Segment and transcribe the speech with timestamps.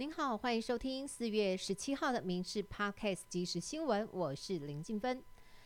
[0.00, 5.20] 您好，欢迎收听四月十七号的《民事 Podcast》即时新闻，我是林静芬。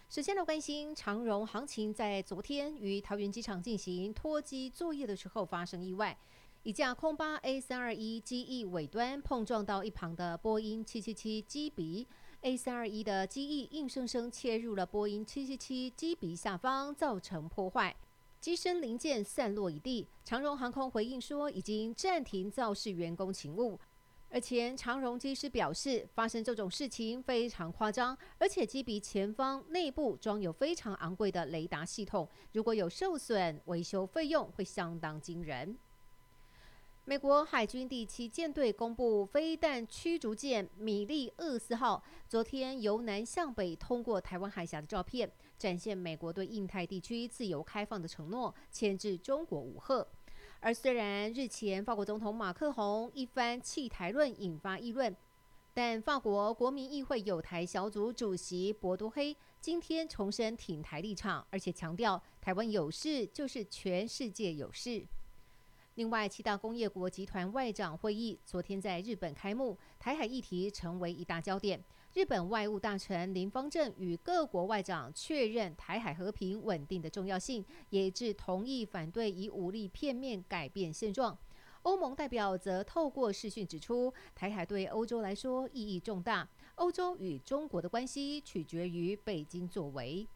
[0.08, 6.16] 首先来关心长荣行情，在昨天于桃园机场进行脱机作业的时候发生意外，
[6.62, 12.08] 一架空巴 A 三二一机翼尾端碰撞到一旁的波音七七七机鼻
[12.40, 17.94] ，A 三二一的机翼硬生生切入了波音七七七机鼻下方，造成破坏。
[18.40, 23.78] 机身零件散落一地，长荣航空回应说已经暂停造事员工勤务，
[24.34, 35.76] 而前长荣机师表示，发生这种事情非常夸张，而且机鼻前方内部装有非常昂贵的雷达系统，如果有受损，维修费用会相当惊人。
[37.04, 50.06] 美国海军第七舰队公布飞弹驱逐舰“米利厄斯号”昨天由南向北通过台湾海峡的照片，展现美国对印太地区自由开放的承诺，牵制中国武吓。
[50.64, 55.14] 而虽然日前法国总统马克宏一番弃台论引发议论，
[55.74, 65.04] 但法国国民议会有台小组主席博多黑今天重申挺台立场，而且强调台湾有事就是全世界有事。
[65.96, 71.82] 另外，七大工业国集团外长会议昨天在日本开幕，台海议题成为一大焦点。
[72.14, 81.36] 日本外务大臣林方正与各国外长确认台海和平稳定的重要性，也致同意反对以武力片面改变现状。
[81.84, 90.28] 欧盟代表则透过视讯指出，台海对欧洲来说意义重大，欧洲与中国的关系取决于北京作为。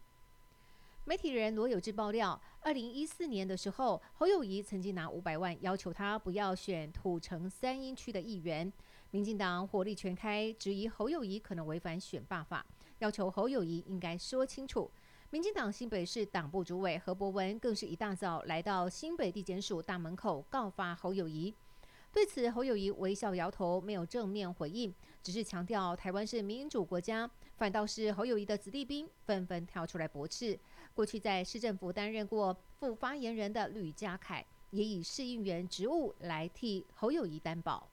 [1.05, 8.69] 媒体人罗有志爆料，二零一四年的时候，侯友谊曾经拿五百万要求他不要选土城三英区的议员。
[9.11, 12.65] 民进党火力全开，质疑侯友谊可能违反选罢法，
[12.99, 14.91] 要求侯友谊应该说清楚。
[15.29, 21.53] 民进党新北市党部主委何伯文更是一大早来到新北地检署大门口告发侯友谊。
[22.11, 27.29] 对此，侯友谊微笑摇头，没有正面回应，只是强调台湾是民主国家。
[27.55, 30.59] 反倒是侯友谊的子弟兵纷纷跳出来驳斥。
[30.97, 37.87] 过去在市政府担任过副发言人的吕家凯，也以市议员职务来替侯友谊担保。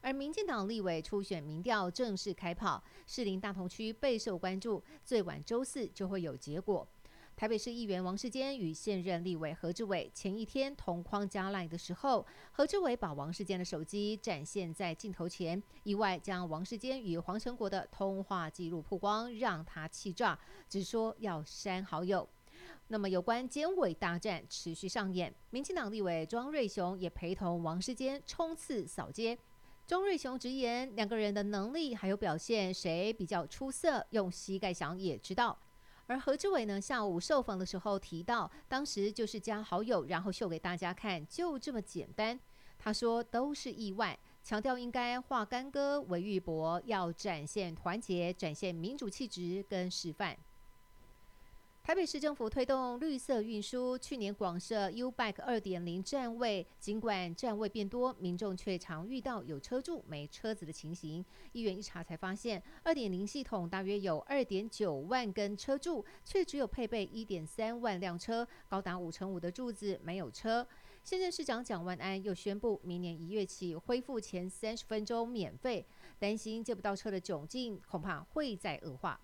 [0.00, 6.84] 而民进党立委初选民调正式开跑，士林大同区备受关注，最晚周四就会有结果。
[7.40, 22.28] 台北市议员王世坚与现任立委何志伟前一天同框加 line 的时候，何志伟把王世坚的手机展现在镜头前，意外将王世坚与黄成国的通话记录曝光，让他气炸，只说要删好友。
[22.88, 29.38] 那么有关监委大战持续上演，民进党立委庄瑞雄也陪同王世坚冲刺扫街。
[29.86, 35.58] 庄瑞雄直言，两个人的能力还有表现，谁比较出色，用膝盖想也知道。
[36.10, 36.80] 而何志伟呢？
[36.80, 42.36] 下午受访的时候提到，当时就是加好友，然后秀给大家看，就这么简单。
[42.76, 50.36] 他说都是意外，强调应该化干戈为玉帛，要展现团结，展现民主气质跟示范。
[51.90, 61.24] 台北市政府推动绿色运输，去年广设 U Bike 二点零站位，尽管站位变多，民众却常遇到有车住没车子的情形。
[61.50, 70.64] 议员一查才发现，二点零系统大约有二点九万根车柱，却只有配备一点三万辆车，高达五成五的柱子没有车。
[71.02, 75.84] 现任市长蒋万安又宣布，明年一月起恢复前三十分钟免费，
[76.20, 79.20] 担心借不到车的窘境恐怕会再恶化。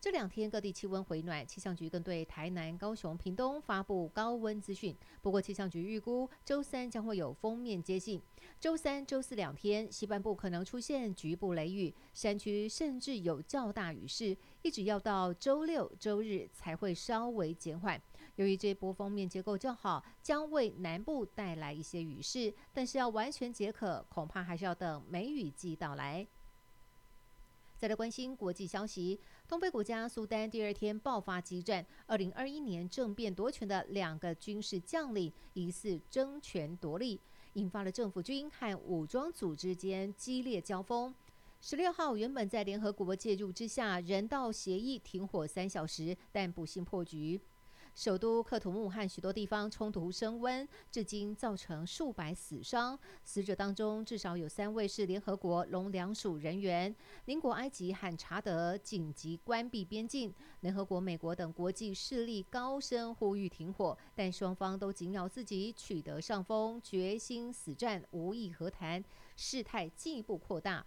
[0.00, 4.96] 这两天各地气温回暖，气象局更对台南、高雄、屏东发布高温资讯。
[5.20, 8.22] 不过气象局预估，周三将会有封面接近，
[8.60, 18.00] 周三、周四两天西半部可能出现局部雷雨，山区甚至有较大雨势，一直要到周六、周日才会稍微减缓。
[18.36, 26.24] 由于这波封面结构较好，将为南部带来一些雨势，但是要完全解渴，恐怕还是要等梅雨季到来。
[27.76, 37.18] 再来关心国际消息，东非国家苏丹第二天爆发激战，二零二一年政变夺权的两个军事将领疑似争权夺利，
[37.54, 41.14] 引发了政府军和武装组织间激烈交锋。
[41.62, 47.40] 十六号原本在联合国介入之下，人道协议停火三小时，但不幸破局。
[47.98, 52.96] 首都克图木和许多地方冲突升温，至今造成数百死伤。
[53.24, 56.94] 死者当中至少有三位是联合国农粮署人员。
[57.24, 69.02] 邻国埃及和查德紧急关闭边境，联合国、美国等国际势力高声呼吁停火，但双方都紧咬自己取得上风，决心死战，无意和谈，
[69.34, 70.86] 事态进一步扩大。